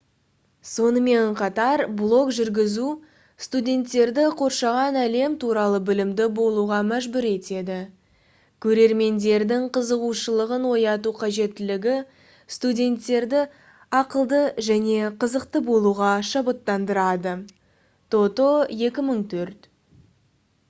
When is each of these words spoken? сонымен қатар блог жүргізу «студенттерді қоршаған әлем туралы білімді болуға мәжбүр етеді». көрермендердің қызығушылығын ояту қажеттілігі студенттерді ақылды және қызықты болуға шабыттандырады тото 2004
сонымен 0.67 1.33
қатар 1.39 1.81
блог 1.97 2.29
жүргізу 2.37 2.85
«студенттерді 3.45 4.23
қоршаған 4.39 4.97
әлем 5.01 5.35
туралы 5.43 5.81
білімді 5.89 6.27
болуға 6.39 6.79
мәжбүр 6.87 7.27
етеді». 7.33 7.77
көрермендердің 8.67 9.67
қызығушылығын 9.77 10.65
ояту 10.71 11.13
қажеттілігі 11.21 11.95
студенттерді 12.57 13.43
ақылды 14.03 14.41
және 14.71 15.13
қызықты 15.27 15.65
болуға 15.71 16.11
шабыттандырады 16.33 17.37
тото 18.17 18.51
2004 18.81 19.73